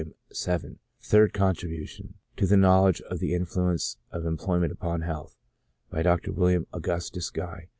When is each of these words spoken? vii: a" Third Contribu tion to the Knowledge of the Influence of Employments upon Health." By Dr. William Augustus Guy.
vii: 0.03 0.09
a" 0.31 0.79
Third 1.11 1.31
Contribu 1.31 1.87
tion 1.87 2.15
to 2.35 2.47
the 2.47 2.57
Knowledge 2.57 3.01
of 3.01 3.19
the 3.19 3.35
Influence 3.35 3.97
of 4.11 4.25
Employments 4.25 4.73
upon 4.73 5.01
Health." 5.01 5.35
By 5.91 6.01
Dr. 6.01 6.31
William 6.31 6.65
Augustus 6.73 7.29
Guy. 7.29 7.67